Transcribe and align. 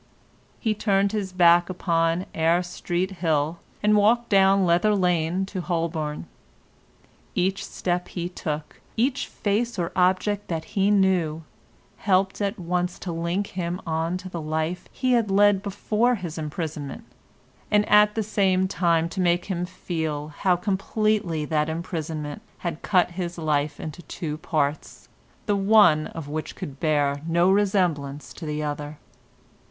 He 0.59 0.73
turned 0.73 1.11
his 1.11 1.31
back 1.31 1.69
upon 1.69 2.25
Eyre 2.33 2.63
Street 2.63 3.11
Hill 3.21 3.59
and 3.83 3.95
walked 3.95 4.29
down 4.29 4.65
Leather 4.65 4.95
Lane 4.95 5.31
into 5.41 5.61
Holborn. 5.61 6.25
Each 7.35 7.63
step 7.63 8.07
he 8.07 8.27
took, 8.27 8.81
each 8.97 9.27
face 9.27 9.77
or 9.77 9.91
object 9.95 10.47
that 10.47 10.63
he 10.73 10.89
knew, 10.89 11.43
helped 11.97 12.41
at 12.41 12.57
once 12.57 12.97
to 12.97 13.11
link 13.11 13.49
him 13.49 13.79
on 13.85 14.17
to 14.17 14.27
the 14.27 14.41
life 14.41 14.85
he 14.91 15.11
had 15.11 15.29
led 15.29 15.61
before 15.61 16.15
his 16.15 16.35
imprisonment, 16.39 17.03
and 17.69 17.87
at 17.87 18.15
the 18.15 18.23
same 18.23 18.67
time 18.67 19.07
to 19.09 19.21
make 19.21 19.45
him 19.45 19.67
feel 19.67 20.29
how 20.29 20.55
completely 20.55 21.45
that 21.45 21.69
imprisonment 21.69 22.41
had 22.65 22.81
cut 22.81 23.11
his 23.11 23.37
life 23.37 23.79
into 23.79 24.01
two 24.01 24.39
parts, 24.39 25.07
the 25.45 25.55
one 25.55 26.07
of 26.07 26.27
which 26.27 26.55
could 26.55 26.79
bear 26.79 27.21
no 27.27 27.51
resemblance 27.51 28.33
to 28.33 28.47
the 28.47 28.63
other. 28.63 28.97